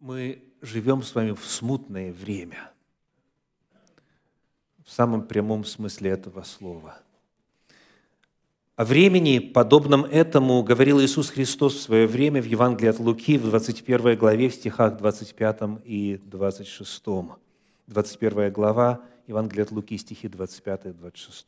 [0.00, 2.72] Мы живем с вами в смутное время,
[4.82, 6.98] в самом прямом смысле этого слова.
[8.76, 13.42] О времени, подобном этому, говорил Иисус Христос в свое время в Евангелии от Луки в
[13.42, 17.04] 21 главе, в стихах 25 и 26.
[17.86, 21.46] 21 глава, Евангелие от Луки, стихи 25 и 26.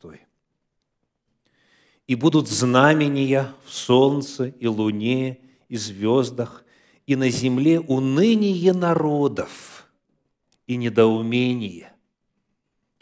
[2.05, 5.39] «И будут знамения в солнце и луне
[5.69, 6.62] и звездах,
[7.05, 9.89] и на земле уныние народов
[10.67, 11.91] и недоумение.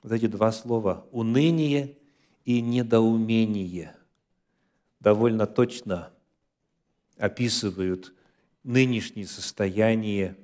[0.04, 1.98] Вот эти два слова– уныние
[2.46, 3.96] и недоумение–
[5.02, 6.12] довольно точно
[7.18, 8.14] описывают
[8.64, 10.38] нынешнее состояние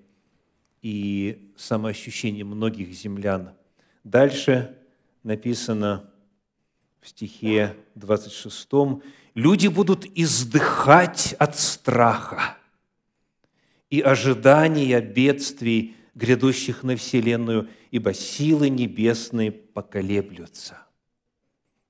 [0.82, 3.54] и самоощущение многих землян.
[4.04, 4.78] Дальше
[5.24, 6.10] написано
[7.00, 8.68] в стихе 26,
[9.36, 12.58] «Люди будут издыхать от страха,
[13.90, 20.80] и ожидания бедствий, грядущих на Вселенную, ибо силы небесные поколеблются.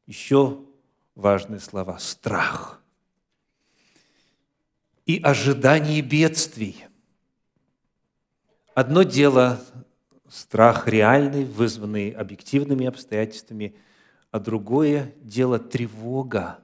[0.05, 0.63] Еще
[1.15, 2.81] важные слова– страх
[5.05, 6.85] и ожидание бедствий.
[8.75, 9.59] Одно дело–
[10.29, 13.75] страх реальный, вызванный объективными обстоятельствами,
[14.31, 16.59] а другое дело– тревога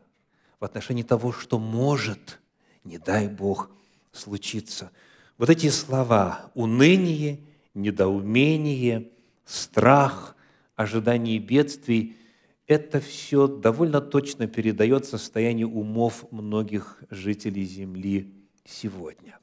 [0.60, 2.42] в отношении того, что может,
[2.84, 3.72] не дай Бог,
[4.12, 4.92] случиться–
[5.44, 7.38] вот эти слова– уныние,
[7.74, 9.12] недоумение,
[9.44, 10.38] страх,
[10.78, 12.16] ожидание бедствий–
[12.68, 18.34] это все довольно точно передает состояние умов многих жителей Земли
[18.64, 19.38] сегодня.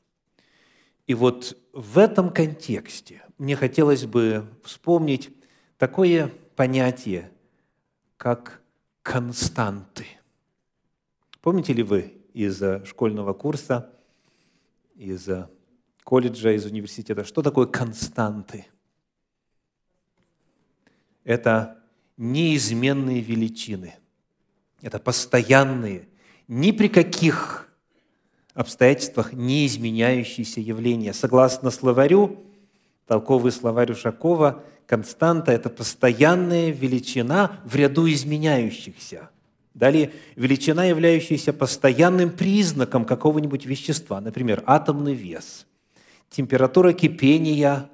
[1.06, 5.28] И вот в этом контексте мне хотелось бы вспомнить
[5.77, 7.31] такое понятие,
[8.17, 8.62] как
[9.03, 10.06] константы.
[11.43, 13.93] Помните ли вы из школьного курса,
[14.97, 15.28] из
[16.05, 18.67] колледжа, из университета, что такое константы?
[21.25, 21.83] Это
[22.16, 23.94] неизменные величины.
[24.83, 26.09] Это постоянные,
[26.49, 27.69] ни при каких
[28.55, 31.12] обстоятельствах не изменяющиеся явления.
[31.12, 32.44] Согласно словарю,
[33.06, 39.31] толковый словарь Ушакова, константа– это постоянная величина в ряду изменяющихся.
[39.75, 45.67] Далее, величина, являющаяся постоянным признаком какого-нибудь вещества, например, атомный вес–
[46.31, 47.91] температура кипения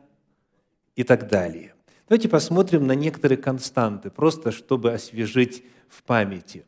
[0.95, 1.75] и так далее.
[2.09, 6.65] Давайте посмотрим на некоторые константы, просто чтобы освежить в памяти.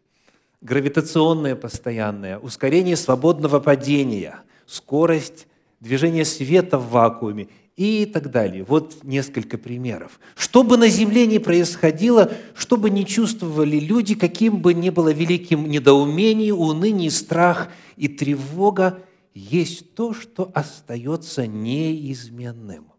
[0.60, 5.46] Гравитационное постоянное, ускорение свободного падения, скорость
[5.78, 8.64] движения света в вакууме и так далее.
[8.64, 10.18] Вот несколько примеров.
[10.34, 15.12] Что бы на Земле ни происходило, что бы ни чувствовали люди, каким бы ни было
[15.12, 18.98] великим недоумение, уныние, страх и тревога,
[19.38, 22.92] есть то, что остается неизменным.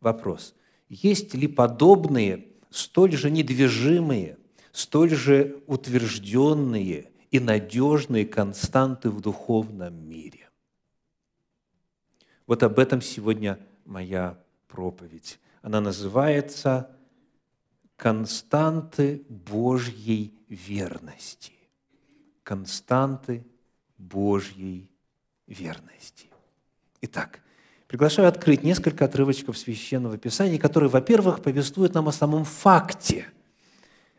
[0.00, 0.54] Вопрос.
[0.88, 4.38] Есть ли подобные, столь же недвижимые,
[4.72, 10.48] столь же утвержденные и надежные константы в духовном мире?
[12.46, 15.38] Вот об этом сегодня моя проповедь.
[15.60, 16.96] Она называется
[17.96, 21.52] «Константы Божьей верности».
[22.44, 23.44] Константы
[23.98, 24.88] Божьей
[25.46, 26.26] верности.
[27.02, 27.40] Итак,
[27.86, 33.26] приглашаю открыть несколько отрывочков Священного Писания, которые, во-первых, повествуют нам о самом факте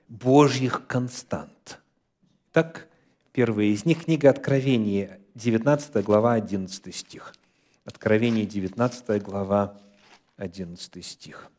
[0.07, 1.79] Божьих констант.
[2.51, 2.87] Так,
[3.31, 7.33] первые из них– книга Откровения, 19 глава, 11 стих.
[7.85, 9.79] Откровение, 19 глава,
[10.37, 11.49] 11 стих.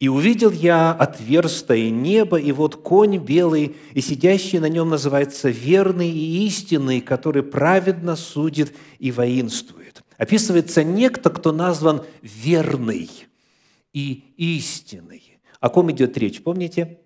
[0.00, 6.08] И увидел я отверстое небо, и вот конь белый, и сидящий на нем называется верный
[6.08, 10.04] и истинный, который праведно судит и воинствует.
[10.16, 13.10] Описывается некто, кто назван верный
[13.92, 15.40] и истинный.
[15.58, 17.00] О ком идет речь, помните?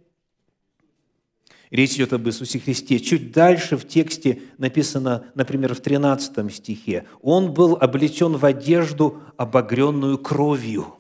[1.71, 3.01] Речь идет об Иисусе Христе.
[3.01, 10.19] Чуть дальше в тексте написано, например, в 13 стихе, «Он был облечен в одежду, обогренную
[10.19, 10.99] кровью».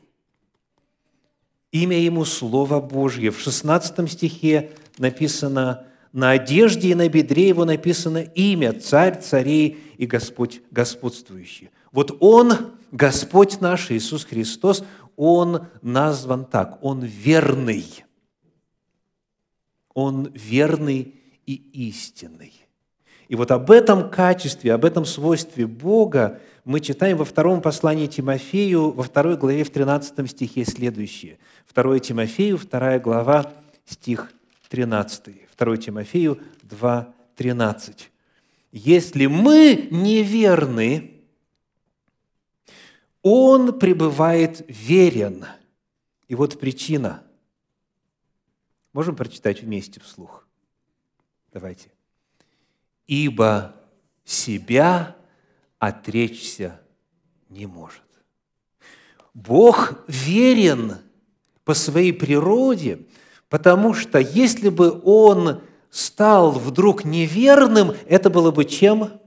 [1.72, 3.30] Имя ему Слово Божье.
[3.30, 10.06] В 16 стихе написано, на одежде и на бедре его написано имя Царь царей и
[10.06, 11.70] Господь господствующий.
[11.90, 14.84] Вот Он, Господь наш Иисус Христос,
[15.16, 18.04] Он назван так, Он верный.
[19.94, 21.14] Он верный
[21.46, 21.54] и
[21.88, 22.62] истинный.
[23.28, 28.92] И вот об этом качестве, об этом свойстве Бога мы читаем во втором послании Тимофею,
[28.92, 31.38] во второй главе, в 13 стихе следующее.
[31.74, 33.52] 2 Тимофею, вторая глава,
[33.84, 34.32] стих
[34.69, 35.24] 13.
[35.58, 38.10] 2 Тимофею 2, 13.
[38.72, 41.10] «Если мы неверны,
[43.22, 45.46] Он пребывает верен.
[46.26, 47.22] И вот причина.
[48.92, 50.46] Можем прочитать вместе вслух?
[51.52, 51.92] Давайте.
[53.06, 53.75] «Ибо
[54.25, 55.16] себя
[55.78, 56.81] отречься
[57.49, 58.02] не может».
[59.34, 60.99] Бог верен
[61.64, 63.06] по своей природе,
[63.49, 69.20] потому что если бы Он стал вдруг неверным, это было бы чем?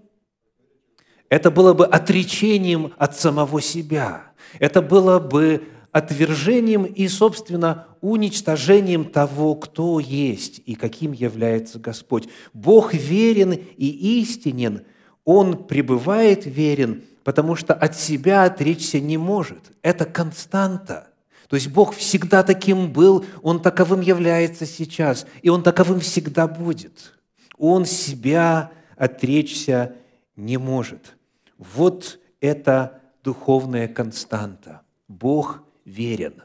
[1.30, 4.32] Это было бы отречением от самого себя.
[4.60, 12.28] Это было бы отвержением и, собственно, уничтожением того, кто есть и каким является Господь.
[12.54, 14.84] Бог верен и истинен,
[15.24, 19.72] Он пребывает верен, потому что от себя отречься не может.
[19.82, 21.10] Это константа.
[21.48, 27.14] То есть Бог всегда таким был, Он таковым является сейчас, и Он таковым всегда будет.
[27.58, 29.96] Он себя отречься
[30.36, 31.16] не может.
[31.58, 34.82] Вот это духовная константа.
[35.08, 36.45] Бог верен.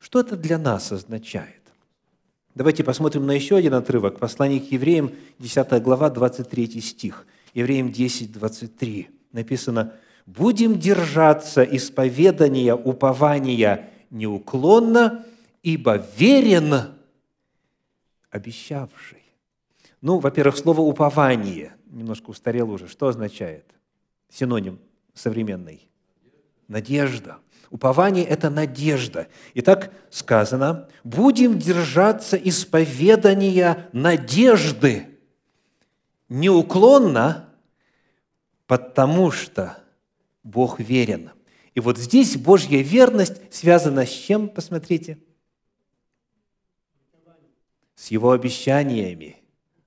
[0.00, 1.60] Что это для нас означает?
[2.54, 4.18] Давайте посмотрим на еще один отрывок.
[4.18, 7.26] Послание к евреям, 10 глава, 23 стих.
[7.54, 9.08] Евреям 10, 23.
[9.32, 9.92] Написано,
[10.26, 15.24] «Будем держаться исповедания, упования неуклонно,
[15.62, 16.74] ибо верен
[18.30, 19.22] обещавший».
[20.00, 22.88] Ну, во-первых, слово «упование» немножко устарело уже.
[22.88, 23.66] Что означает?
[24.28, 24.78] Синоним
[25.14, 25.88] современный.
[26.68, 27.38] Надежда.
[27.70, 29.28] Упование– это надежда.
[29.54, 35.06] И так сказано, будем держаться исповедания надежды
[36.28, 37.48] неуклонно,
[38.66, 39.78] потому что
[40.42, 41.30] Бог верен.
[41.74, 44.48] И вот здесь Божья верность связана с чем?
[44.48, 45.18] Посмотрите.
[47.94, 49.36] С Его обещаниями,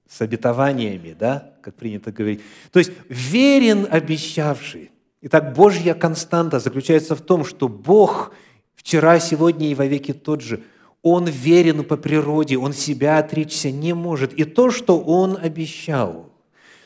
[0.08, 2.42] с обетованиями, да, как принято говорить.
[2.72, 4.93] То есть верен обещавший.
[5.26, 8.34] Итак, Божья константа заключается в том, что Бог
[8.76, 10.62] вчера, сегодня и вовеки тот же.
[11.02, 14.34] Он верен по природе, Он себя отречься не может.
[14.34, 16.30] И то, что Он обещал,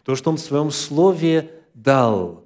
[0.04, 2.46] то, что Он в Своем Слове дал,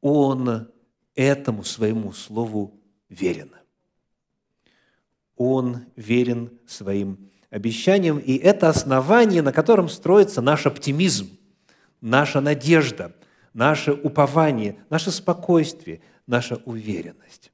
[0.00, 0.68] Он
[1.14, 2.80] этому Своему Слову
[3.10, 3.50] верен.
[5.36, 11.36] Он верен своим обещаниям, и это основание, на котором строится наш оптимизм,
[12.00, 13.14] наша надежда–
[13.54, 17.52] наше упование, наше спокойствие, наша уверенность.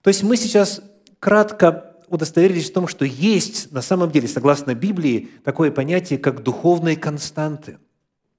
[0.00, 0.82] То есть мы сейчас
[1.20, 6.96] кратко удостоверились в том, что есть на самом деле, согласно Библии, такое понятие, как духовные
[6.96, 7.78] константы.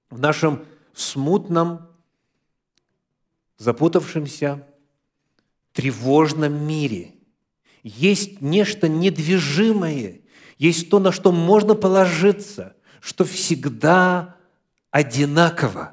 [0.10, 1.88] В нашем смутном,
[3.58, 4.68] запутавшемся,
[5.72, 7.16] тревожном мире
[7.82, 10.22] есть нечто недвижимое,
[10.60, 14.36] есть то, на что можно положиться, что всегда
[14.92, 15.93] одинаково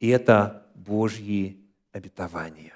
[0.00, 1.58] и это Божьи
[1.92, 2.74] обетования.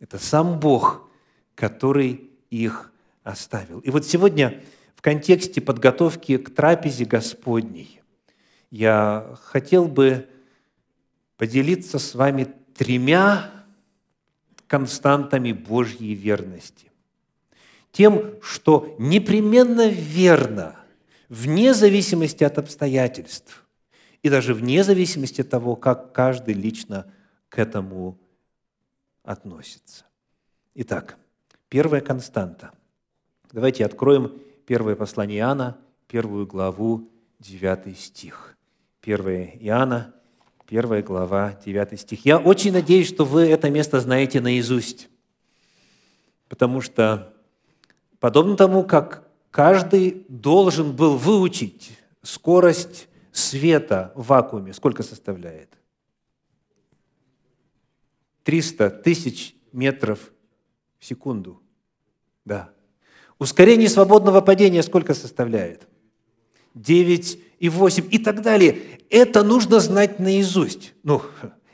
[0.00, 1.08] Это сам Бог,
[1.54, 2.92] который их
[3.22, 3.80] оставил.
[3.80, 4.62] И вот сегодня
[4.94, 8.00] в контексте подготовки к трапезе Господней
[8.70, 10.28] я хотел бы
[11.36, 13.50] поделиться с вами тремя
[14.66, 16.90] константами Божьей верности.
[17.92, 20.76] Тем, что непременно верно,
[21.28, 23.62] вне зависимости от обстоятельств–
[24.26, 27.06] и даже вне зависимости от того, как каждый лично
[27.48, 28.18] к этому
[29.22, 30.04] относится.
[30.74, 31.16] Итак,
[31.68, 32.72] первая константа.
[33.52, 34.36] Давайте откроем
[34.66, 37.08] первое послание Иоанна, первую главу,
[37.38, 38.56] 9 стих.
[39.00, 40.12] 1 Иоанна,
[40.66, 42.26] первая глава, 9 стих.
[42.26, 45.08] Я очень надеюсь, что вы это место знаете наизусть,
[46.48, 47.32] потому что
[48.18, 49.22] подобно тому, как
[49.52, 55.76] каждый должен был выучить скорость света в вакууме сколько составляет?
[58.44, 60.32] 300 тысяч метров
[60.98, 61.60] в секунду.
[62.44, 62.70] Да.
[63.38, 65.86] Ускорение свободного падения сколько составляет?
[66.74, 68.78] 9 и 8 и так далее.
[69.10, 70.94] Это нужно знать наизусть.
[71.02, 71.22] Ну,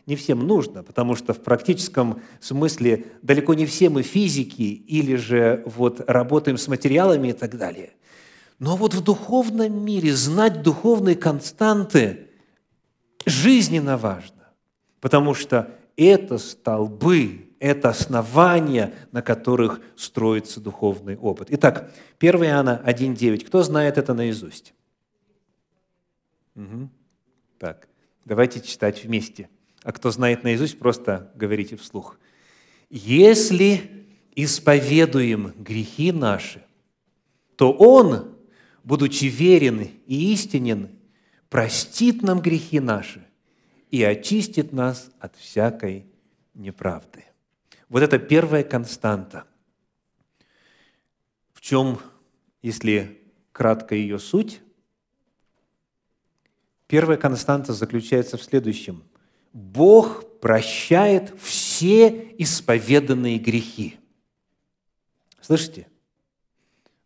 [0.07, 5.63] не всем нужно, потому что в практическом смысле далеко не все мы физики или же
[5.67, 7.93] вот работаем с материалами и так далее.
[8.63, 12.29] Но вот в духовном мире знать духовные константы
[13.27, 14.51] жизненно важно,
[15.01, 21.49] потому что это столбы, это основания, на которых строится духовный опыт.
[21.51, 23.47] Итак, 1 Иоанна 1.9.
[23.47, 24.75] Кто знает это наизусть?
[26.55, 26.89] Угу.
[27.59, 27.89] Так,
[28.25, 29.49] давайте читать вместе.
[29.83, 32.17] А кто знает наизусть, просто говорите вслух.
[32.91, 36.63] «Если исповедуем грехи наши,
[37.57, 38.32] то Он,
[38.85, 40.91] будучи верен и истинен,
[41.49, 43.27] простит нам грехи наши
[43.91, 46.07] и очистит нас от всякой
[46.55, 47.25] неправды.
[47.89, 49.45] Вот это первая константа.
[51.53, 52.01] В чем,
[52.63, 53.23] если
[53.53, 54.61] кратко ее суть,
[56.87, 59.05] первая константа заключается в следующем.
[59.53, 63.99] Бог прощает все исповеданные грехи.
[65.41, 65.87] Слышите?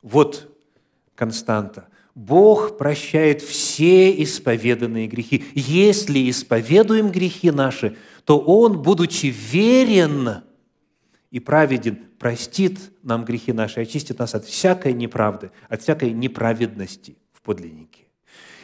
[0.02, 0.55] Вот
[1.16, 1.88] константа.
[2.14, 5.44] Бог прощает все исповеданные грехи.
[5.54, 10.42] Если исповедуем грехи наши, то Он, будучи верен
[11.30, 17.42] и праведен, простит нам грехи наши, очистит нас от всякой неправды, от всякой неправедности в
[17.42, 18.04] подлиннике.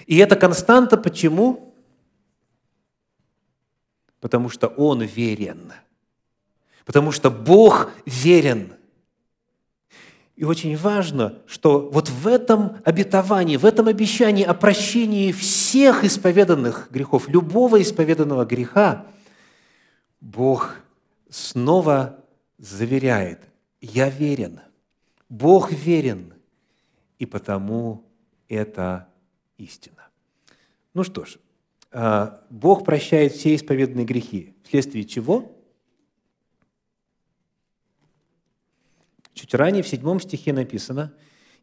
[0.06, 1.74] И это константа почему?
[4.20, 5.72] Потому что Он верен.
[6.84, 8.74] Потому что Бог верен–
[10.36, 16.88] и очень важно, что вот в этом обетовании, в этом обещании о прощении всех исповеданных
[16.90, 19.06] грехов, любого исповеданного греха,
[20.20, 20.76] Бог
[21.28, 22.24] снова
[22.58, 23.40] заверяет,
[23.80, 24.60] я верен,
[25.28, 26.32] Бог верен,
[27.18, 28.04] и потому
[28.48, 29.08] это
[29.58, 30.08] истина.
[30.94, 31.38] Ну что ж,
[31.90, 35.56] а, Бог прощает все исповеданные грехи, вследствие чего?
[39.34, 41.12] Чуть ранее в седьмом стихе написано,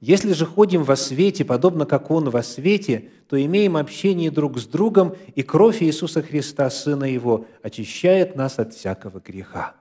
[0.02, 4.66] «Если же ходим во свете, подобно как Он во свете, то имеем общение друг с
[4.66, 9.76] другом, и кровь Иисуса Христа, Сына Его, очищает нас от всякого греха».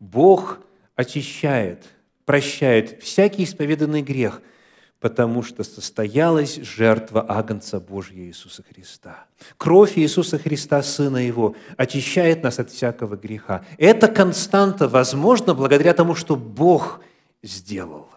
[0.00, 0.58] Бог
[0.96, 1.84] очищает,
[2.24, 4.40] прощает всякий исповеданный грех–
[5.02, 9.26] потому что состоялась жертва Агнца Божьего Иисуса Христа.
[9.56, 13.66] Кровь Иисуса Христа, Сына Его, очищает нас от всякого греха.
[13.78, 17.00] Эта константа возможна благодаря тому, что Бог
[17.42, 18.10] сделал.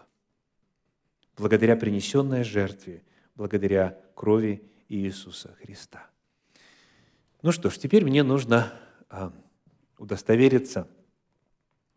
[1.36, 3.02] Благодаря принесенной жертве,
[3.34, 6.06] благодаря крови Иисуса Христа.
[7.42, 8.72] Ну что ж, теперь мне нужно
[9.10, 9.32] а,
[9.98, 10.86] удостовериться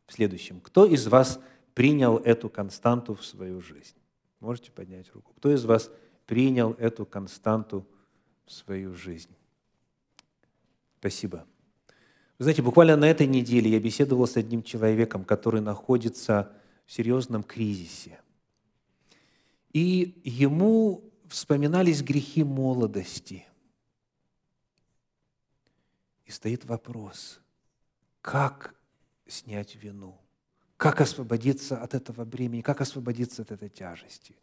[0.07, 0.59] в следующем.
[0.61, 1.39] Кто из вас
[1.75, 3.98] принял эту константу в свою жизнь?
[4.39, 5.33] Можете поднять руку.
[5.37, 5.91] Кто из вас
[6.25, 7.85] принял эту константу
[8.45, 9.35] в свою жизнь?
[10.99, 11.45] Спасибо.
[12.37, 16.53] Вы знаете, буквально на этой неделе я беседовал с одним человеком, который находится
[16.85, 18.21] в серьезном кризисе.
[19.73, 23.45] И ему вспоминались грехи молодости.
[26.25, 27.41] И стоит вопрос,
[28.21, 28.75] как
[29.27, 30.17] снять вину–
[30.79, 34.33] как освободиться от этого бремени, как освободиться от этой тяжести.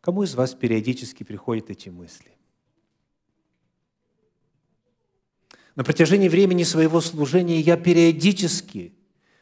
[0.00, 2.30] Кому из вас периодически приходят эти мысли?
[5.76, 8.94] На протяжении времени своего служения я периодически,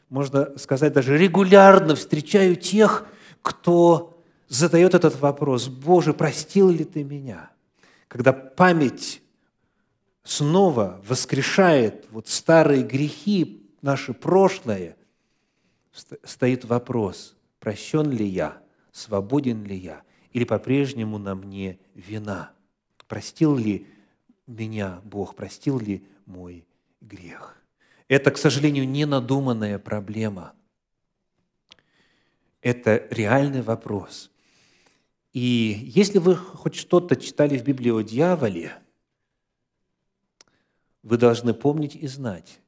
[0.09, 3.07] можно сказать даже регулярно встречаю тех,
[3.41, 7.49] кто задает этот вопрос, «Боже, простил ли Ты меня?»
[8.09, 9.21] Когда память
[10.25, 14.97] снова воскрешает вот старые грехи, наше прошлое–
[15.93, 22.51] стоит вопрос, прощен ли я, свободен ли я, или по-прежнему на мне вина.
[23.07, 23.87] Простил ли
[24.47, 26.65] меня Бог, простил ли мой
[27.01, 27.57] грех?
[28.07, 30.53] Это, к сожалению, не надуманная проблема.
[32.61, 34.31] Это реальный вопрос.
[35.31, 38.73] И если вы хоть что-то читали в Библии о дьяволе,
[41.01, 42.59] вы должны помнить и знать,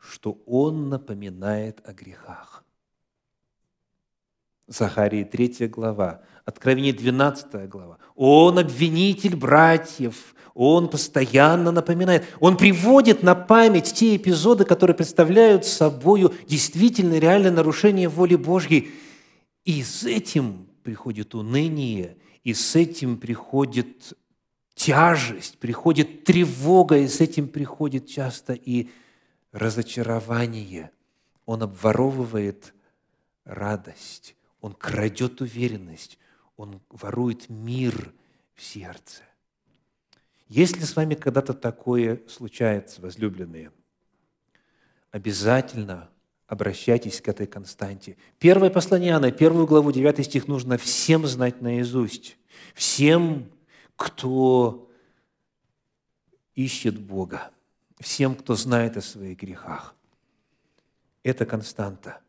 [0.00, 2.64] что он напоминает о грехах.
[4.66, 7.98] Захарии 3 глава, Откровение 12 глава.
[8.16, 16.30] Он обвинитель братьев, он постоянно напоминает, он приводит на память те эпизоды, которые представляют собой
[16.46, 18.90] действительно реальное нарушение воли Божьей.
[19.66, 24.14] И с этим приходит уныние, и с этим приходит
[24.74, 28.88] тяжесть, приходит тревога, и с этим приходит часто и
[29.52, 30.90] разочарование,
[31.46, 32.74] он обворовывает
[33.44, 36.18] радость, он крадет уверенность,
[36.56, 38.12] он ворует мир
[38.54, 39.22] в сердце.
[40.48, 43.70] Если с вами когда-то такое случается, возлюбленные,
[45.10, 46.10] обязательно
[46.46, 48.16] обращайтесь к этой константе.
[48.38, 52.38] Первое послание Иоанна, первую главу, 9 стих нужно всем знать наизусть.
[52.74, 53.50] Всем,
[53.96, 54.90] кто
[56.54, 57.50] ищет Бога
[58.00, 59.94] всем, кто знает о своих грехах.
[61.22, 62.20] Это константа.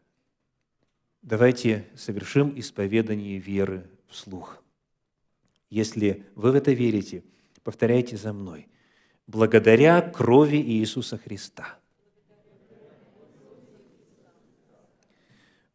[1.21, 4.63] Давайте совершим исповедание веры вслух.
[5.69, 7.23] Если вы в это верите,
[7.63, 8.67] повторяйте за мной.
[9.27, 11.77] Благодаря крови Иисуса Христа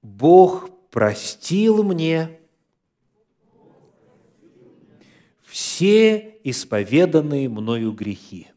[0.02, 2.38] Бог простил мне
[5.44, 8.48] все исповеданные мною грехи.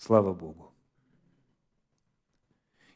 [0.00, 0.72] Слава Богу.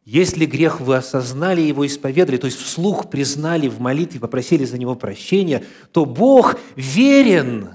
[0.05, 4.95] Если грех вы осознали его, исповедали, то есть вслух признали в молитве, попросили за него
[4.95, 7.75] прощения, то Бог верен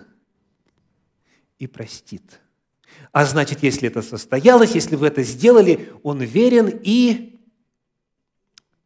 [1.59, 2.41] и простит.
[3.11, 7.39] А значит, если это состоялось, если вы это сделали, Он верен и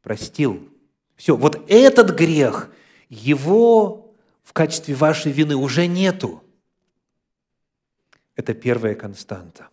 [0.01, 0.69] простил.
[1.15, 2.69] Все, вот этот грех,
[3.07, 6.43] его в качестве вашей вины уже нету.
[8.35, 9.69] Это первая константа.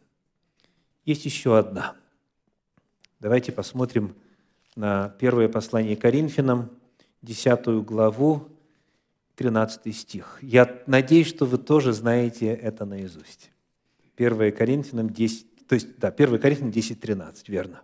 [1.11, 1.97] Есть еще одна.
[3.19, 4.15] Давайте посмотрим
[4.77, 6.71] на первое послание Коринфянам,
[7.23, 8.47] 10 главу,
[9.35, 10.39] 13 стих.
[10.41, 13.51] Я надеюсь, что вы тоже знаете это наизусть.
[14.19, 17.83] 1 Коринфянам 10, то есть, да, 1 Коринфянам 10, 13, верно.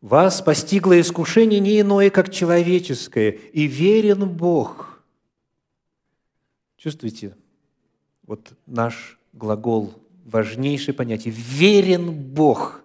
[0.00, 5.02] «Вас постигло искушение не иное, как человеческое, и верен Бог».
[6.76, 7.36] Чувствуете,
[8.22, 9.92] вот наш глагол
[10.30, 11.34] важнейшее понятие.
[11.34, 12.82] Верен Бог.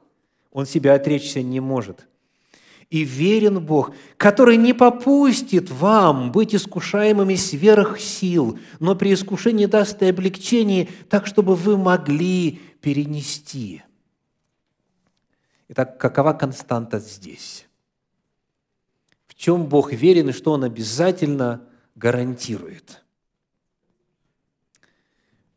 [0.52, 2.08] Он себя отречься не может.
[2.90, 10.02] И верен Бог, который не попустит вам быть искушаемыми сверх сил, но при искушении даст
[10.04, 13.82] и облегчение, так, чтобы вы могли перенести.
[15.70, 17.68] Итак, какова константа здесь?
[19.26, 23.04] В чем Бог верен и что Он обязательно гарантирует?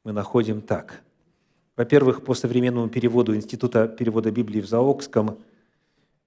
[0.05, 1.03] Мы находим так–
[1.77, 5.39] во-первых, по современному переводу Института перевода Библии в Заокском,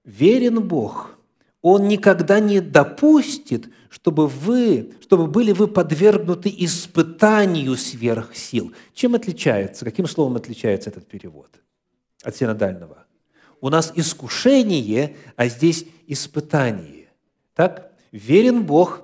[0.04, 1.16] верен Бог.
[1.62, 8.72] Он никогда не допустит, чтобы вы, чтобы были вы подвергнуты испытанию сверх сил.
[8.94, 11.50] Чем отличается, каким словом отличается этот перевод
[12.22, 13.04] от синодального?
[13.60, 17.08] У нас искушение, а здесь испытание.
[17.54, 17.92] Так?
[18.10, 19.02] Верен Бог,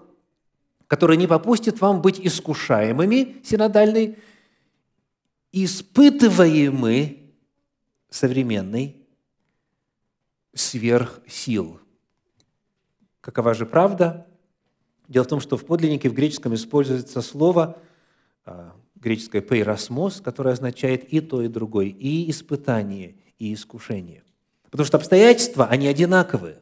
[0.86, 4.16] который не попустит вам быть искушаемыми, синодальный,
[5.64, 7.32] испытываемы
[8.10, 8.96] современной
[10.52, 11.80] сверхсил.
[13.22, 14.26] Какова же правда?
[15.08, 17.78] Дело в том, что в подлиннике в греческом используется слово,
[18.44, 24.24] а, греческое «пейросмос», которое означает и то, и другое, и испытание, и искушение.
[24.70, 26.60] Потому что обстоятельства, они одинаковые.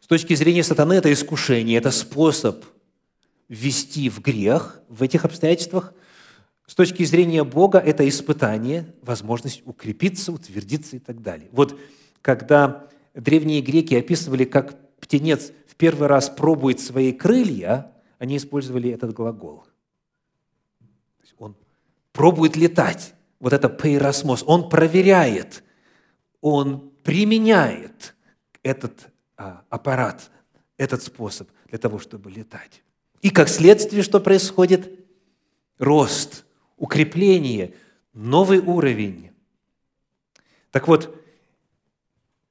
[0.00, 2.64] С точки зрения сатаны это искушение, это способ
[3.48, 5.92] ввести в грех в этих обстоятельствах–
[6.70, 11.48] с точки зрения Бога это испытание, возможность укрепиться, утвердиться и так далее.
[11.50, 11.76] Вот
[12.22, 19.12] когда древние греки описывали, как птенец в первый раз пробует свои крылья, они использовали этот
[19.12, 19.64] глагол.
[21.38, 21.56] Он
[22.12, 23.14] пробует летать.
[23.40, 24.44] Вот это пейросмос.
[24.46, 25.64] Он проверяет,
[26.40, 28.14] он применяет
[28.62, 30.30] этот а, аппарат,
[30.76, 32.84] этот способ для того, чтобы летать.
[33.22, 34.88] И как следствие, что происходит?
[35.76, 36.44] Рост–
[36.80, 37.74] укрепление,
[38.12, 39.30] новый уровень.
[40.72, 41.14] Так вот,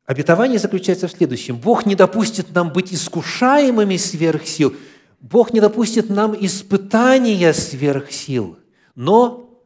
[0.05, 1.57] обетование заключается в следующем.
[1.57, 4.73] Бог не допустит нам быть искушаемыми сверх сил.
[5.19, 8.57] Бог не допустит нам испытания сверх сил.
[8.95, 9.61] Но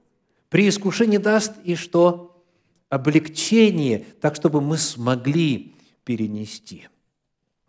[0.49, 2.43] при искушении даст и что?
[2.89, 6.87] Облегчение, так, чтобы мы смогли перенести.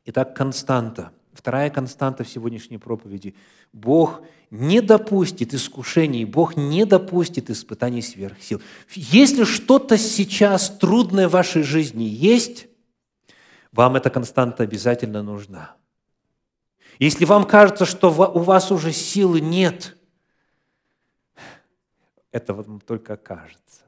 [0.04, 1.12] Итак, константа.
[1.34, 3.34] Вторая константа в сегодняшней проповеди.
[3.72, 8.62] Бог не допустит искушений, Бог не допустит испытаний сверх сил.
[8.94, 12.68] Если что-то сейчас трудное в вашей жизни есть,
[13.72, 15.74] вам эта константа обязательно нужна.
[17.00, 19.96] Если вам кажется, что у вас уже силы нет,
[22.30, 23.82] это вам только кажется.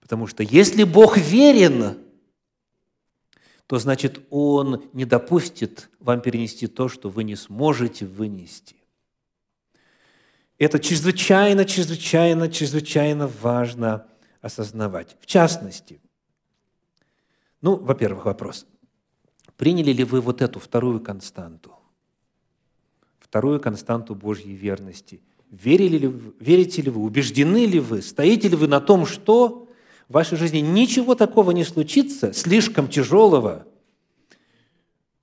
[0.00, 1.98] Потому что если Бог верен,
[3.72, 8.76] то значит Он не допустит вам перенести то, что вы не сможете вынести.
[10.58, 14.06] Это чрезвычайно, чрезвычайно, чрезвычайно важно
[14.42, 15.16] осознавать.
[15.22, 16.02] В частности,
[17.62, 18.66] ну, во-первых, вопрос.
[19.56, 21.72] Приняли ли вы вот эту вторую константу?
[23.20, 25.22] Вторую константу Божьей верности.
[25.50, 29.66] Верили ли верите ли вы, убеждены ли вы, стоите ли вы на том, что
[30.12, 33.66] в вашей жизни ничего такого не случится, слишком тяжелого,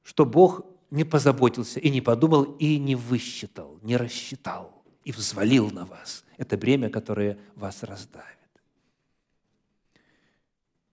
[0.01, 5.85] что Бог не позаботился и не подумал, и не высчитал, не рассчитал и взвалил на
[5.85, 8.25] вас это бремя, которое вас раздавит.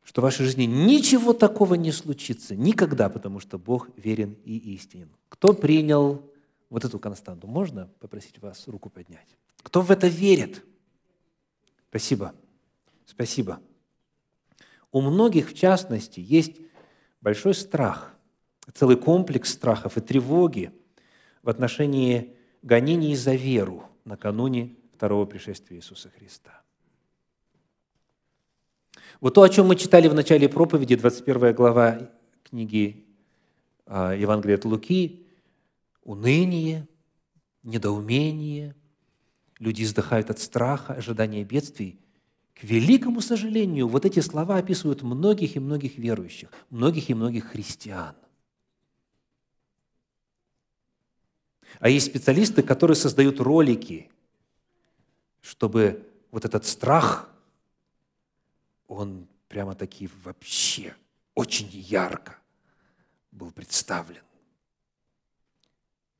[0.02, 5.08] Что в вашей жизни ничего такого не случится никогда, потому что Бог верен и истинен.
[5.30, 6.22] Кто принял
[6.68, 7.46] вот эту константу?
[7.46, 9.38] Можно попросить вас руку поднять?
[9.62, 10.62] Кто в это верит?
[11.88, 12.34] Спасибо.
[13.06, 13.58] Спасибо.
[14.96, 16.56] У многих, в частности, есть
[17.20, 18.14] большой страх,
[18.72, 20.72] целый комплекс страхов и тревоги
[21.42, 26.62] в отношении гонений за веру, накануне второго пришествия Иисуса Христа.
[29.20, 32.10] Вот то, о чем мы читали в начале проповеди, 21 глава
[32.42, 33.04] книги
[33.84, 35.26] а, Евангелия от Луки,
[36.04, 36.88] уныние,
[37.64, 38.74] недоумение,
[39.58, 42.00] люди издыхают от страха, ожидания бедствий.
[42.58, 48.16] К великому сожалению, вот эти слова описывают многих и многих верующих, многих и многих христиан.
[51.80, 54.10] А есть специалисты, которые создают ролики,
[55.42, 57.30] чтобы вот этот страх,
[58.88, 60.96] он прямо-таки вообще
[61.34, 62.38] очень ярко
[63.32, 64.22] был представлен.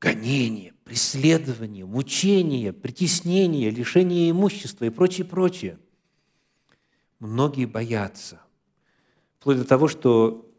[0.01, 5.79] Гонение, преследование, мучение, притеснение, лишение имущества и прочее, прочее.
[7.19, 8.41] Многие боятся.
[9.39, 10.51] Вплоть до того, что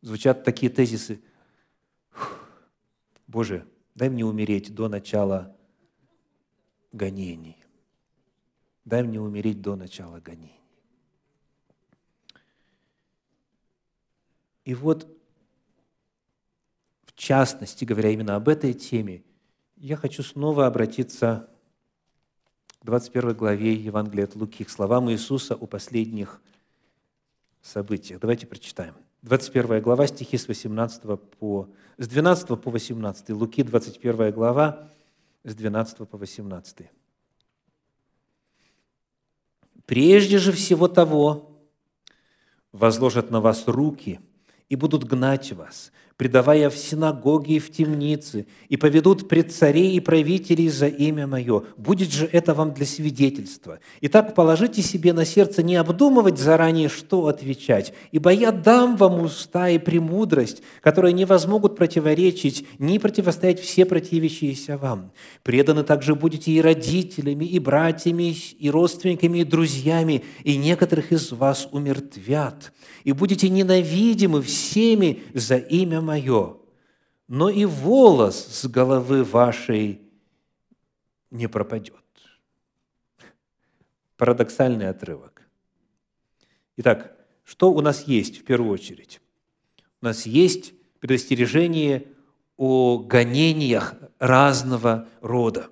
[0.00, 1.22] звучат такие тезисы–
[3.34, 5.56] Боже, дай мне умереть до начала
[6.92, 7.64] гонений.
[8.84, 10.60] Дай мне умереть до начала гонений.
[14.64, 15.08] И вот,
[17.06, 19.24] в частности, говоря именно об этой теме,
[19.74, 21.50] я хочу снова обратиться
[22.84, 26.42] к 21 главе Евангелия от Луки, к словам Иисуса о последних
[27.62, 28.20] событиях.
[28.20, 28.92] Давайте прочитаем.
[29.22, 31.02] 21 глава, стихи с, 18
[31.38, 33.30] по, с 12 по 18.
[33.30, 34.90] Луки, 21 глава,
[35.44, 36.90] с 12 по 18.
[39.86, 41.58] «Прежде же всего того
[42.70, 44.20] возложат на вас руки
[44.68, 50.00] и будут гнать вас, предавая в синагоги и в темницы, и поведут пред царей и
[50.00, 51.64] правителей за имя Мое.
[51.76, 53.80] Будет же это вам для свидетельства.
[54.00, 59.68] Итак, положите себе на сердце не обдумывать заранее, что отвечать, ибо я дам вам уста
[59.68, 65.10] и премудрость, которые не возмогут противоречить, ни противостоять все противящиеся вам.
[65.42, 71.68] Преданы также будете и родителями, и братьями, и родственниками, и друзьями, и некоторых из вас
[71.72, 72.72] умертвят,
[73.02, 76.58] и будете ненавидимы всеми за имя мое,
[77.26, 80.00] но и волос с головы вашей
[81.30, 81.96] не пропадет.
[84.16, 85.42] Парадоксальный отрывок.
[86.76, 89.20] Итак, что у нас есть в первую очередь?
[90.00, 92.06] У нас есть предостережение
[92.56, 95.70] о гонениях разного рода.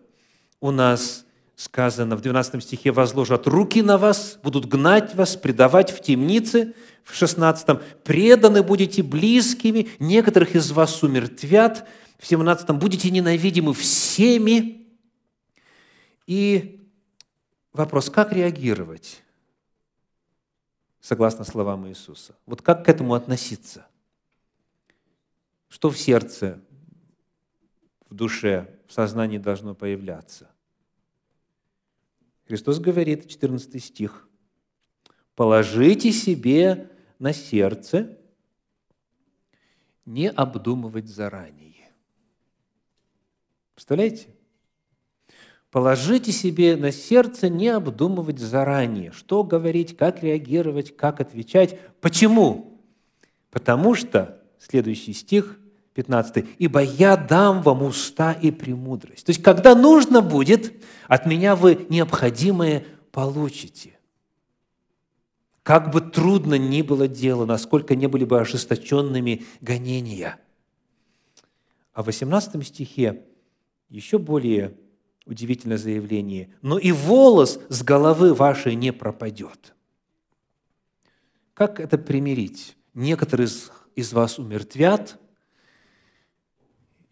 [0.61, 1.25] У нас
[1.63, 6.75] сказано в 12 стихе, возложат руки на вас, будут гнать вас, предавать в темнице.
[7.05, 11.87] В 16 преданы будете близкими, некоторых из вас умертвят.
[12.19, 14.89] В 17 будете ненавидимы всеми.
[16.27, 16.85] И
[17.73, 19.23] вопрос, как реагировать,
[21.01, 22.35] согласно словам Иисуса?
[22.45, 23.87] Вот как к этому относиться?
[25.69, 26.61] Что в сердце,
[28.11, 30.52] в душе, в сознании должно появляться?
[32.47, 34.29] Христос говорит, 14 стих,
[35.35, 38.19] «Положите себе на сердце
[40.05, 41.91] не обдумывать заранее».
[43.75, 44.29] Представляете?
[45.71, 51.81] Положите себе на сердце не обдумывать заранее, что говорить, как реагировать, как отвечать.
[52.03, 52.79] Почему?
[53.51, 55.59] Потому что, следующий стих,
[55.95, 56.45] 15.
[56.59, 59.27] «Ибо я дам вам уста и премудрость».
[59.27, 60.73] То есть, когда нужно будет,
[61.07, 63.99] от меня вы необходимое получите.
[65.63, 70.41] Как бы трудно ни было дело, насколько не были бы ожесточенными гонения.
[71.93, 73.25] А в 18 стихе
[73.89, 74.77] еще более
[75.27, 76.53] удивительное заявление.
[76.63, 79.75] «Но и волос с головы вашей не пропадет».
[81.55, 82.77] Как это примирить?
[82.95, 85.21] Некоторые из, из вас умертвят,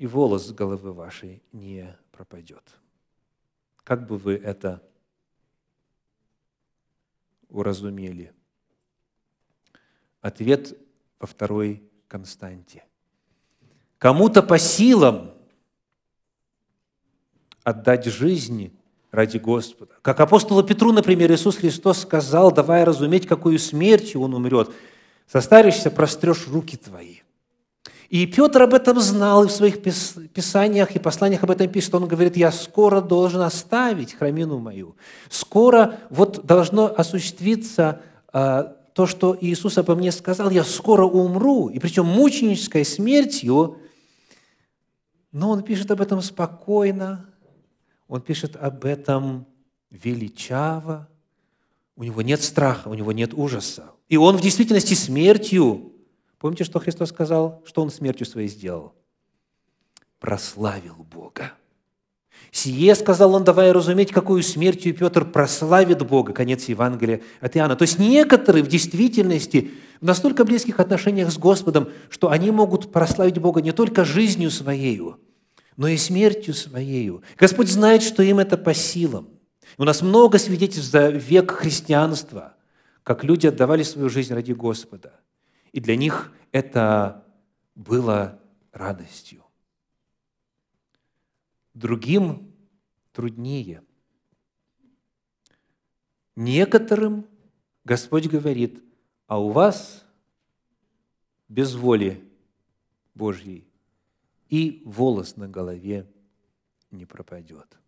[0.01, 2.65] и волос с головы вашей не пропадет.
[3.85, 4.83] Как бы вы это
[7.51, 8.33] уразумели?
[10.23, 10.75] Ответ
[11.19, 12.83] во второй константе.
[13.99, 15.35] Кому-то по силам
[17.63, 18.75] отдать жизнь
[19.11, 19.95] ради Господа.
[20.01, 24.71] Как апостолу Петру, например, Иисус Христос сказал, давая разуметь, какую смертью он умрет,
[25.27, 27.19] состаришься, прострешь руки твои–
[28.11, 31.95] и Петр об этом знал, и в своих писаниях и посланиях об этом пишет.
[31.95, 34.97] Он говорит, я скоро должен оставить храмину мою.
[35.29, 38.01] Скоро вот должно осуществиться
[38.33, 43.79] а, то, что Иисус обо мне сказал, я скоро умру, и причем мученической смертью,
[45.31, 47.31] но он пишет об этом спокойно,
[48.09, 49.47] он пишет об этом
[49.89, 51.09] величаво,
[51.95, 53.93] у него нет страха, у него нет ужаса.
[54.09, 55.93] И он в действительности смертью
[56.41, 57.63] Помните, что Христос сказал?
[57.65, 58.95] Что Он смертью своей сделал?
[60.19, 61.53] Прославил Бога.
[62.51, 66.33] Сие, сказал он, давая разуметь, какую смертью Петр прославит Бога.
[66.33, 67.77] Конец Евангелия от Иоанна.
[67.77, 73.39] То есть некоторые в действительности в настолько близких отношениях с Господом, что они могут прославить
[73.39, 75.21] Бога не только жизнью своею,
[75.77, 77.23] но и смертью своею.
[77.37, 79.29] Господь знает, что им это по силам.
[79.79, 82.55] У нас много свидетельств за век христианства,
[83.05, 85.20] как люди отдавали свою жизнь ради Господа.
[85.73, 87.27] И для них это
[87.75, 88.41] было
[88.73, 89.45] радостью.
[91.75, 92.55] Другим
[93.13, 93.83] труднее.
[96.37, 97.27] Некоторым
[97.85, 98.83] Господь говорит,
[99.27, 100.05] а у вас
[101.49, 102.25] без воли
[103.15, 103.67] Божьей
[104.49, 106.11] и волос на голове
[106.91, 107.79] не пропадет.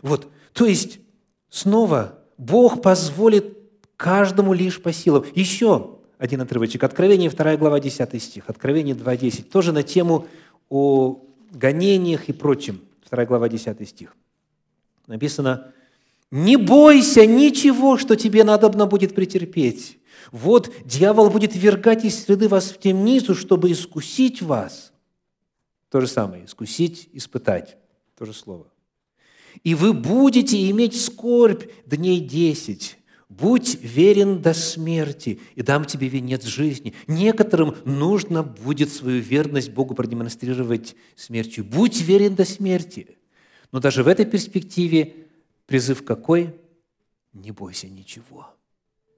[0.00, 1.00] Вот, то есть,
[1.48, 3.58] снова Бог позволит
[3.96, 5.24] каждому лишь по силам.
[5.34, 6.84] Еще один отрывочек.
[6.84, 8.44] Откровение, 2 глава, 10 стих.
[8.46, 9.42] Откровение 2.10.
[9.42, 10.28] Тоже на тему
[10.70, 12.80] о гонениях и прочем.
[13.10, 14.14] 2 глава, 10 стих.
[15.08, 15.72] Написано,
[16.30, 19.98] «Не бойся ничего, что тебе надобно будет претерпеть.
[20.30, 24.92] Вот дьявол будет вергать из среды вас в темницу, чтобы искусить вас».
[25.90, 27.76] То же самое, искусить, испытать.
[28.16, 28.68] То же слово.
[29.64, 32.96] «И вы будете иметь скорбь дней десять.
[33.38, 36.92] Будь верен до смерти, и дам тебе венец жизни.
[37.06, 41.64] Некоторым нужно будет свою верность Богу продемонстрировать смертью.
[41.64, 43.16] Будь верен до смерти.
[43.70, 45.14] Но даже в этой перспективе
[45.64, 46.54] призыв какой?
[47.32, 48.54] Не бойся ничего.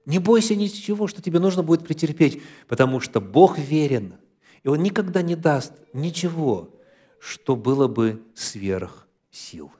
[0.05, 4.13] Не бойся ничего, что тебе нужно будет претерпеть, потому что Бог верен,
[4.63, 6.73] и Он никогда не даст ничего,
[7.19, 9.71] что было бы сверх сил.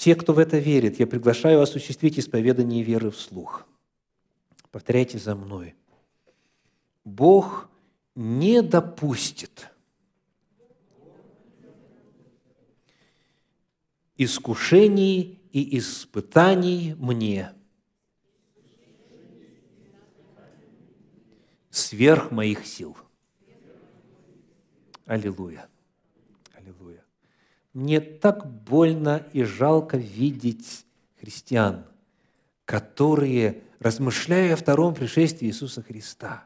[0.00, 3.66] Те, кто в это верит, я приглашаю осуществить исповедание веры вслух.
[4.70, 5.74] Повторяйте за мной.
[7.04, 7.68] Бог
[8.14, 9.70] не допустит
[14.16, 17.52] искушений и испытаний мне
[21.68, 22.96] сверх моих сил.
[25.04, 25.68] Аллилуйя.
[27.72, 30.84] Мне так больно и жалко видеть
[31.20, 31.84] христиан,
[32.64, 36.44] которые, размышляя о втором пришествии Иисуса Христа,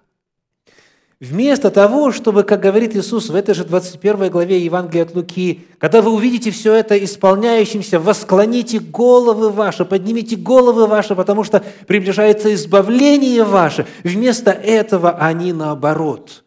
[1.20, 6.02] вместо того, чтобы, как говорит Иисус в этой же 21 главе Евангелия от Луки, когда
[6.02, 13.44] вы увидите все это исполняющимся, восклоните головы ваши, поднимите головы ваши, потому что приближается избавление
[13.44, 13.86] ваше.
[14.02, 16.44] Вместо этого они, наоборот,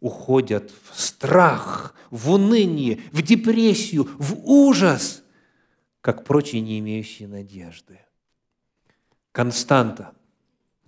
[0.00, 5.22] уходят в страх, в уныние, в депрессию, в ужас,
[6.00, 8.00] как прочие, не имеющие надежды.
[9.32, 10.14] Константа.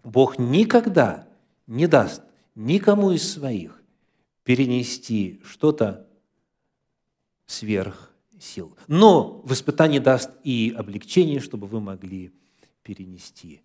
[0.03, 1.29] Бог никогда
[1.67, 2.23] не даст
[2.55, 3.81] никому из своих
[4.45, 6.09] перенести что-то
[7.47, 8.77] сверх сил.
[8.89, 12.33] Но в испытании даст и облегчение, чтобы вы могли
[12.83, 13.63] перенести.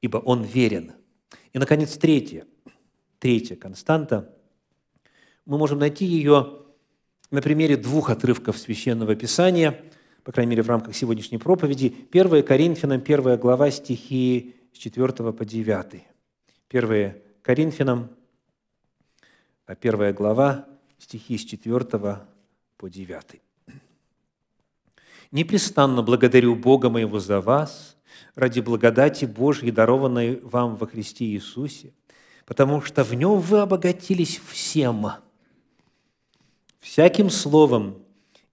[0.00, 0.92] Ибо Он верен.
[1.52, 2.46] И, наконец, третье.
[3.18, 4.34] Третья константа.
[5.44, 6.65] Мы можем найти ее
[7.36, 9.78] на примере двух отрывков Священного Писания,
[10.24, 11.94] по крайней мере, в рамках сегодняшней проповеди.
[12.10, 16.02] 1 Коринфянам, 1 глава, стихи с 4 по 9.
[16.70, 18.08] 1 Коринфянам,
[19.66, 20.66] 1 а глава,
[20.98, 22.20] стихи с 4
[22.78, 23.24] по 9.
[25.30, 27.98] «Непрестанно благодарю Бога моего за вас,
[28.34, 31.92] ради благодати Божьей, дарованной вам во Христе Иисусе,
[32.46, 35.08] потому что в Нем вы обогатились всем–
[36.86, 37.96] всяким словом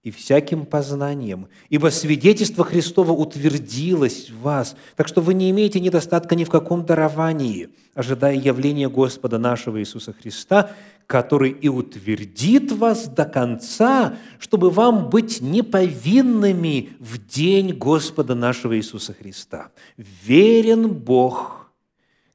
[0.02, 6.34] и всяким познанием, ибо свидетельство Христово утвердилось в вас, так что вы не имеете недостатка
[6.34, 10.72] ни в каком даровании, ожидая явления Господа нашего Иисуса Христа,
[11.06, 19.14] который и утвердит вас до конца, чтобы вам быть неповинными в день Господа нашего Иисуса
[19.14, 19.70] Христа.
[19.96, 21.70] Верен Бог,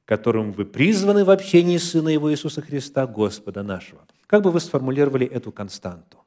[0.06, 4.00] которым вы призваны в общении Сына Его Иисуса Христа, Господа нашего.
[4.30, 6.24] Как бы вы сформулировали эту константу?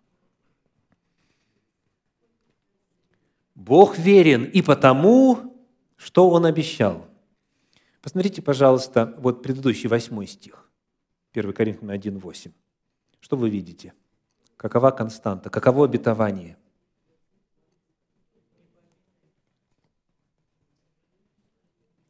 [3.55, 5.55] Бог верен и потому,
[5.95, 7.07] что Он обещал.
[8.01, 10.69] Посмотрите, пожалуйста, вот предыдущий восьмой стих,
[11.31, 12.51] 1 Коринфянам 1,8.
[13.21, 13.93] Что вы видите?
[14.57, 15.49] Какова константа?
[15.49, 16.57] Каково обетование?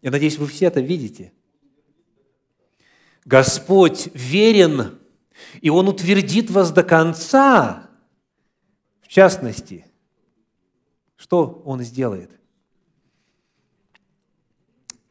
[0.01, 1.31] Я надеюсь, вы все это видите.
[3.25, 4.97] Господь верен
[5.61, 7.89] и Он утвердит вас до конца.
[9.01, 9.85] В частности,
[11.15, 12.31] что Он сделает?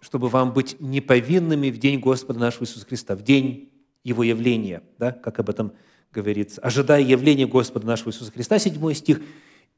[0.01, 3.73] Чтобы вам быть неповинными в день Господа нашего Иисуса Христа, в день
[4.05, 5.73] Его явления, да, как об этом
[6.11, 9.23] говорится, ожидая явления Господа нашего Иисуса Христа, 7 стих,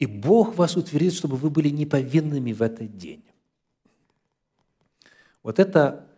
[0.00, 3.24] «И Бог вас утвердит, чтобы вы были неповинными в этот день».
[5.44, 6.08] Вот это,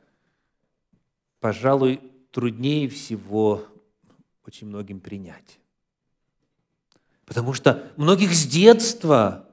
[1.41, 3.67] пожалуй, труднее всего
[4.47, 5.59] очень многим принять.
[7.25, 9.49] Потому что многих с детства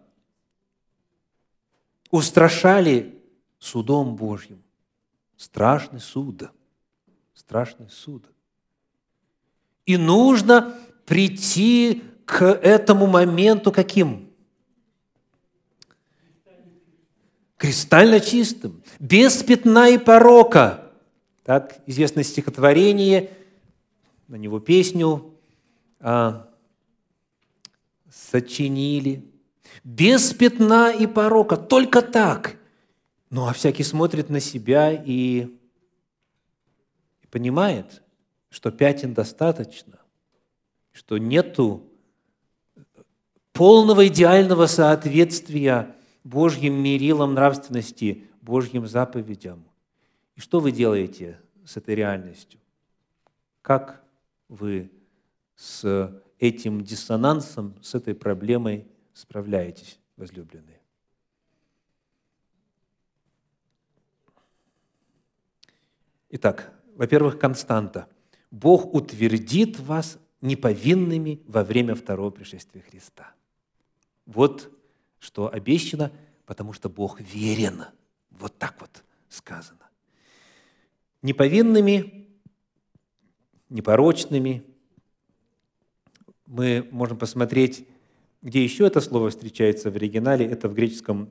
[2.11, 3.19] устрашали
[3.57, 4.61] судом Божьим.
[5.35, 6.43] Страшный суд.
[7.33, 8.29] Страшный суд.
[9.85, 14.31] И нужно прийти к этому моменту каким?
[17.57, 20.91] Кристально чистым, без пятна и порока.
[21.43, 23.31] Так, известное стихотворение,
[24.27, 25.33] на него песню
[25.99, 26.49] а,
[28.09, 29.23] сочинили.
[29.83, 32.57] Без пятна и порока, только так.
[33.29, 35.47] Ну, а всякий смотрит на себя и,
[37.21, 38.03] и понимает,
[38.49, 39.99] что пятен достаточно,
[40.91, 41.89] что нету
[43.51, 49.63] полного идеального соответствия Божьим мерилам нравственности, Божьим заповедям.
[50.35, 52.59] И что вы делаете с этой реальностью?
[53.61, 54.02] Как
[54.49, 54.91] вы
[55.55, 60.81] с этим диссонансом, с этой проблемой справляетесь, возлюбленные?
[66.29, 68.07] Итак, во-первых, константа.
[68.49, 73.33] Бог утвердит вас неповинными во время второго пришествия Христа.
[74.25, 74.71] Вот
[75.19, 76.11] что обещано,
[76.45, 77.85] потому что Бог верен.
[78.29, 79.89] Вот так вот сказано.
[81.21, 82.22] Неповинными,
[83.73, 84.63] непорочными.
[86.45, 87.85] Мы можем посмотреть,
[88.41, 90.45] где еще это слово встречается в оригинале.
[90.45, 91.29] Это в греческом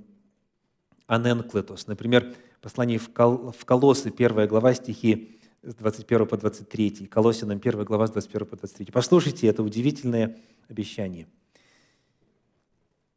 [1.07, 1.87] аненклетос.
[1.87, 7.07] Например, послание в Колосы, первая глава, стихи с 21 по 23.
[7.07, 8.87] Колосинам 1 глава с 21 по 23.
[8.93, 10.37] Послушайте это удивительное
[10.69, 11.27] обещание–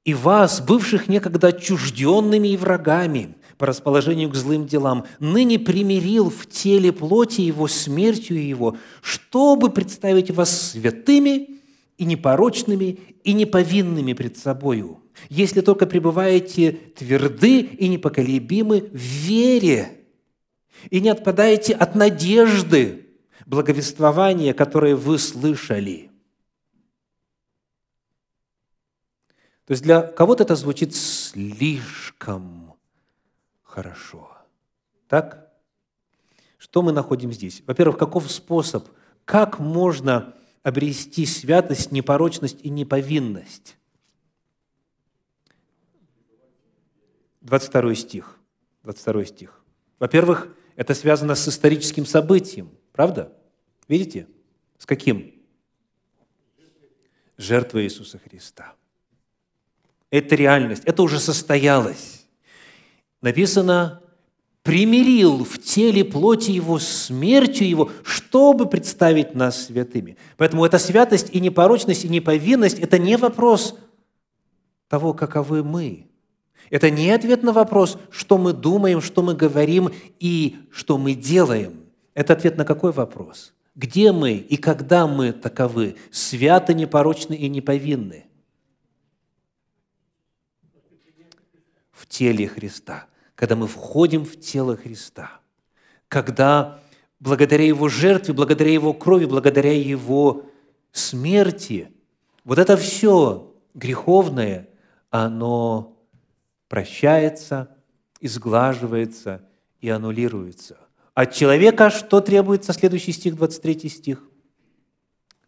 [0.05, 6.47] и вас, бывших некогда отчужденными и врагами по расположению к злым делам, ныне примирил в
[6.47, 11.61] теле плоти его смертью его, чтобы представить вас святыми
[11.97, 19.91] и непорочными и неповинными пред собою, если только пребываете тверды и непоколебимы в вере
[20.89, 23.07] и не отпадаете от надежды
[23.45, 26.11] благовествования, которое вы слышали–
[29.65, 32.64] То есть для кого-то это звучит слишком
[33.75, 34.31] хорошо.
[35.09, 35.51] Так?
[36.57, 37.61] Что мы находим здесь?
[37.67, 38.87] Во-первых, каков способ,
[39.25, 40.33] как можно
[40.63, 43.77] обрести святость, непорочность и неповинность?
[47.41, 48.39] 22 стих.
[48.83, 49.61] 22 стих.
[49.99, 53.31] Во-первых, это связано с историческим событием, правда?
[53.87, 54.27] Видите?
[54.77, 55.33] С каким?
[57.37, 58.73] Жертва Иисуса Христа.
[60.09, 62.14] Это реальность, это уже состоялось.
[63.25, 64.03] Написано,
[64.61, 70.15] примирил в теле плоти его смертью его, чтобы представить нас святыми.
[70.37, 73.79] Поэтому эта святость и непорочность, и неповинность– это не вопрос
[74.89, 76.07] того, каковы мы.
[76.69, 81.79] Это не ответ на вопрос, что мы думаем, что мы говорим и что мы делаем.
[82.13, 83.55] Это ответ на какой вопрос?
[83.73, 88.25] Где мы и когда мы таковы, святы, непорочны и неповинны?
[91.95, 95.39] в теле Христа, когда мы входим в тело Христа,
[96.07, 96.79] когда
[97.19, 100.45] благодаря Его жертве, благодаря Его крови, благодаря Его
[100.91, 101.91] смерти,
[102.43, 104.69] вот это все греховное,
[105.09, 105.97] оно
[106.69, 107.75] прощается,
[108.21, 109.47] изглаживается
[109.81, 110.77] и аннулируется.
[111.13, 112.73] От человека что требуется?
[112.73, 114.23] Следующий стих, 23 стих.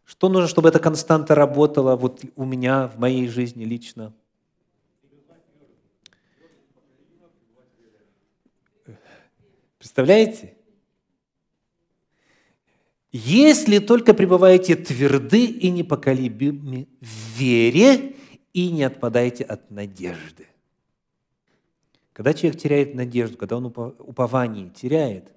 [0.06, 4.14] Что нужно, чтобы эта константа работала вот у меня, в моей жизни лично–
[9.78, 10.56] Представляете?
[13.12, 18.16] Если только пребываете тверды и непоколебимы в вере
[18.54, 20.48] и не отпадаете от надежды.
[22.14, 25.32] Когда человек теряет надежду, когда он упование теряет,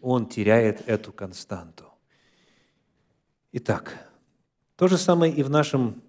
[0.00, 1.84] он теряет эту константу.
[3.52, 4.08] Итак,
[4.76, 6.02] то же самое и в нашем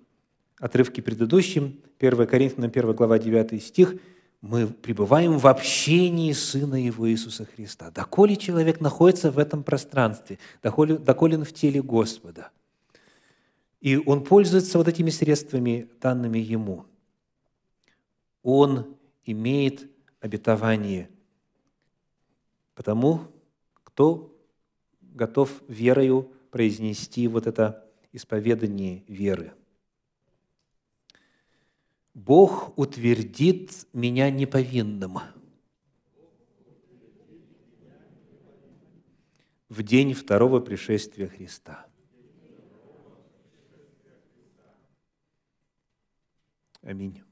[0.57, 3.95] отрывке предыдущем, 1 Коринфянам 1 глава 9 стих–
[4.43, 7.91] мы пребываем в общении Сына Его Иисуса Христа.
[7.91, 12.51] Доколе человек находится в этом пространстве, доколе, доколе он в теле Господа.
[13.79, 16.85] И он пользуется вот этими средствами, данными ему.
[18.41, 19.89] Он имеет
[20.19, 21.09] обетование.
[22.75, 23.21] Потому,
[23.85, 24.37] кто
[24.99, 29.53] готов верою произнести вот это исповедании веры.
[32.13, 35.19] Бог утвердит меня неповинным
[39.69, 41.87] в день второго пришествия Христа.
[46.83, 47.23] Аминь.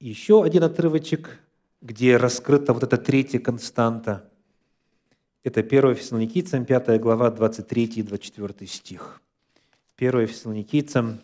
[0.00, 1.38] Еще один отрывочек,
[1.80, 4.28] где раскрыта вот эта третья константа.
[5.44, 9.22] Это 1 Фессалоникийцам, 5 глава, 23 и 24 стих.
[9.96, 11.20] 1 Фессалоникийцам,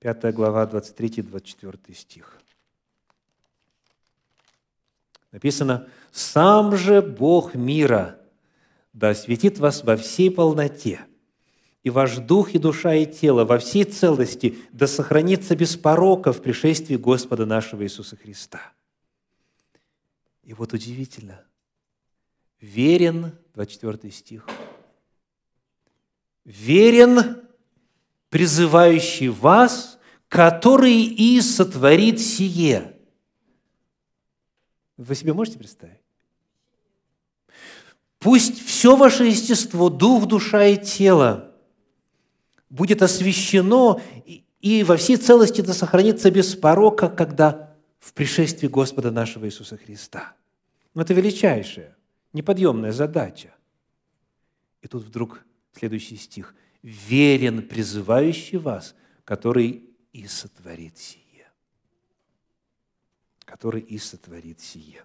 [0.00, 2.38] 5 глава, 23 и 24 стих.
[5.32, 8.18] Написано, «Сам же Бог мира
[8.92, 11.00] да осветит вас во всей полноте,
[11.82, 16.42] и ваш дух и душа и тело во всей целости да сохранится без порока в
[16.42, 18.60] пришествии Господа нашего Иисуса Христа».
[20.44, 21.44] И вот удивительно,
[22.60, 24.46] верен, 24 стих,
[26.44, 27.47] верен
[28.30, 29.98] призывающий вас,
[30.28, 32.96] который и сотворит сие.
[34.96, 36.00] Вы себе можете представить?
[38.18, 41.54] Пусть все ваше естество, дух, душа и тело
[42.68, 44.00] будет освящено
[44.60, 50.34] и во всей целости да сохранится без порока, когда в пришествии Господа нашего Иисуса Христа.
[50.94, 51.96] Но это величайшая,
[52.32, 53.54] неподъемная задача.
[54.82, 55.44] И тут вдруг
[55.76, 56.54] следующий стих.
[56.82, 61.28] «Верен призывающий вас, который и сотворит сие»
[63.48, 65.04] который и сотворит сие.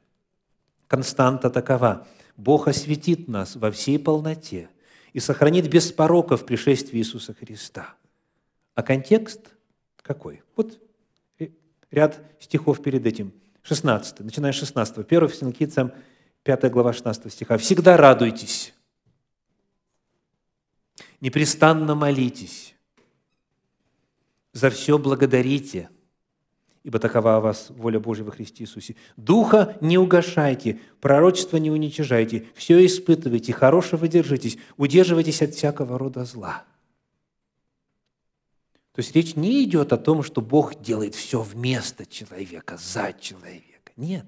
[0.88, 2.06] Константа такова.
[2.36, 4.70] Бог осветит нас во всей полноте
[5.14, 7.96] и сохранит без порока в пришествии Иисуса Христа.
[8.76, 9.54] А контекст
[10.02, 10.44] какой?
[10.56, 10.80] Вот
[11.90, 13.34] ряд стихов перед этим.
[13.62, 14.98] 16, начиная с 16.
[14.98, 15.94] 1 Фессалоникийцам,
[16.44, 17.58] 5 глава 16 стиха.
[17.58, 18.74] «Всегда радуйтесь,
[21.24, 22.76] непрестанно молитесь,
[24.52, 25.90] за все благодарите,
[26.84, 28.98] ибо такова у вас воля Божья во Христе Иисусе.
[29.16, 36.66] Духа не угошайте, пророчество не уничижайте, все испытывайте, хорошего держитесь, удерживайтесь от всякого рода зла».
[38.92, 43.94] То есть речь не идет о том, что Бог делает все вместо человека, за человека.
[43.96, 44.26] Нет.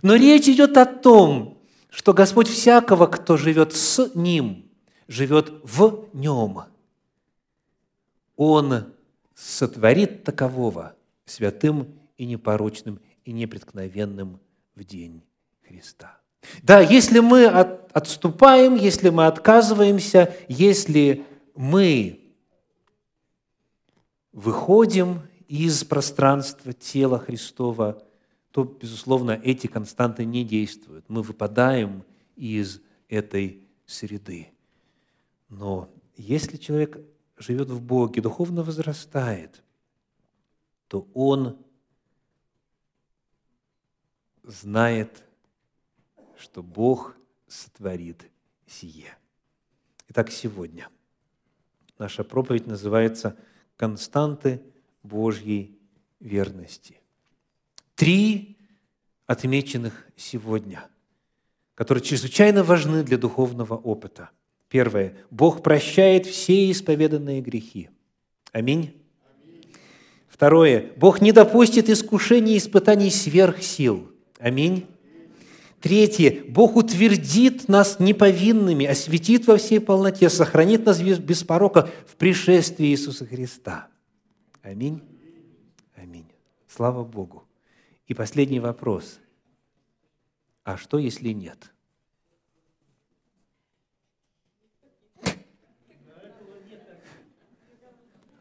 [0.00, 4.69] Но речь идет о том, что Господь всякого, кто живет с Ним,
[5.10, 6.60] живет в Нем.
[8.36, 8.94] Он
[9.34, 10.94] сотворит такового–
[11.24, 14.38] святым и непорочным и непреткновенным
[14.76, 15.22] в день
[15.66, 16.20] Христа.
[16.62, 22.20] Да, если мы от, отступаем, если мы отказываемся, если мы
[24.32, 28.00] выходим из пространства тела Христова,
[28.52, 31.04] то, безусловно, эти константы не действуют.
[31.08, 32.04] Мы выпадаем
[32.36, 34.52] из этой среды.
[35.50, 36.98] Но если человек
[37.36, 39.62] живет в Боге, духовно возрастает–
[40.90, 41.64] то он
[44.42, 45.24] знает,
[46.36, 47.14] что Бог
[47.46, 48.28] сотворит
[48.66, 49.16] сие.
[50.08, 50.88] Итак, сегодня
[51.96, 53.38] наша проповедь называется
[53.76, 54.60] «Константы
[55.04, 55.78] Божьей
[56.18, 57.00] верности».
[57.94, 58.58] Три
[59.26, 60.90] отмеченных сегодня,
[61.76, 64.30] которые чрезвычайно важны для духовного опыта.
[64.70, 65.14] Первое.
[65.30, 67.90] Бог прощает все исповеданные грехи.
[68.52, 68.94] Аминь.
[70.28, 70.92] Второе.
[70.96, 74.12] Бог не допустит искушений и испытаний сверх сил.
[74.38, 74.86] Аминь.
[75.80, 76.44] Третье.
[76.48, 83.26] Бог утвердит нас неповинными, осветит во всей полноте, сохранит нас без порока в пришествии Иисуса
[83.26, 83.88] Христа.
[84.62, 85.02] Аминь.
[85.96, 86.26] Аминь.
[86.68, 87.42] Слава Богу.
[88.06, 89.18] И последний вопрос.
[90.62, 91.72] А что, если нет?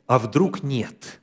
[0.09, 1.21] А вдруг нет?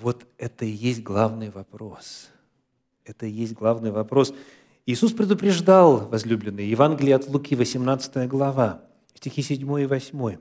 [0.00, 2.28] Вот это и есть главный вопрос.
[3.04, 4.32] Это и есть главный вопрос.
[4.86, 8.82] Иисус предупреждал, возлюбленные, Евангелие от Луки, 18 глава,
[9.14, 10.36] стихи 7 и 8.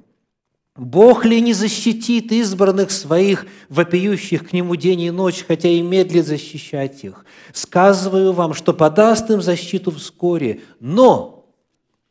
[0.75, 6.27] «Бог ли не защитит избранных своих, вопиющих к Нему день и ночь, хотя и медлит
[6.27, 7.25] защищать их?
[7.53, 11.38] Сказываю вам, что подаст им защиту вскоре, но...»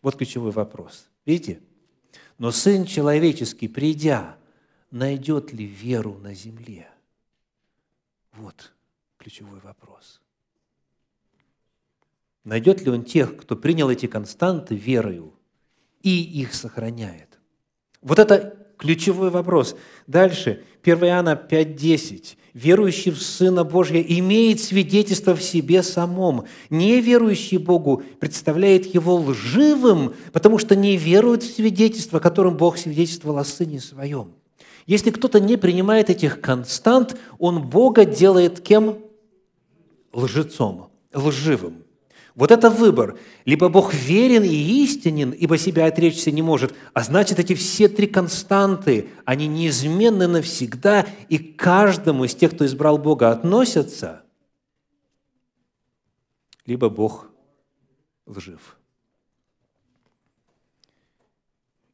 [0.08, 1.06] Вот ключевой вопрос.
[1.26, 1.60] Видите?
[2.38, 4.38] «Но Сын Человеческий, придя,
[4.90, 6.90] найдет ли веру на земле?»
[8.32, 8.72] Вот
[9.18, 10.22] ключевой вопрос.
[12.42, 15.34] Найдет ли он тех, кто принял эти константы верою
[16.00, 17.38] и их сохраняет?
[18.00, 19.76] Вот это ключевой вопрос.
[20.06, 22.36] Дальше, 1 Иоанна 5.10.
[22.54, 26.46] «Верующий в Сына Божия имеет свидетельство в себе самом.
[26.70, 33.44] Неверующий Богу представляет его лживым, потому что не верует в свидетельство, которым Бог свидетельствовал о
[33.44, 34.32] Сыне Своем».
[34.86, 38.98] Если кто-то не принимает этих констант, он Бога делает кем?
[40.14, 41.84] Лжецом, лживым.
[42.38, 43.18] Вот это выбор.
[43.46, 48.06] Либо Бог верен и истинен, ибо себя отречься не может, а значит, эти все три
[48.06, 54.22] константы, они неизменны навсегда, и к каждому из тех, кто избрал Бога, относятся,
[56.64, 57.28] либо Бог
[58.24, 58.76] лжив.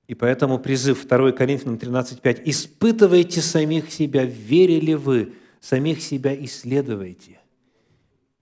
[0.08, 5.32] И поэтому призыв 2 Коринфянам 13:5 «Испытывайте самих себя, верили вы,
[5.62, 7.40] самих себя исследуйте».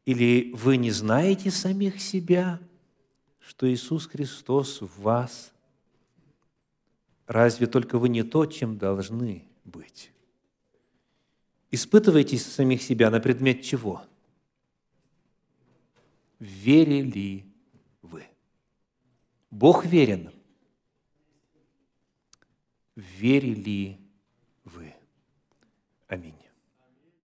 [0.04, 2.60] Или вы не знаете самих себя,
[3.40, 5.52] что Иисус Христос в вас?
[7.26, 10.10] Разве только вы не то, чем должны быть?
[11.70, 14.04] Испытывайте самих себя на предмет чего?
[16.38, 17.46] Верили
[18.02, 18.24] вы?
[19.50, 20.32] Бог верен.
[22.96, 24.01] Верили.